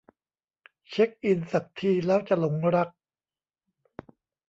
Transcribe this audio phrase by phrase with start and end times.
[0.89, 2.89] เช็กอินสักทีแล้วจะหลงรัก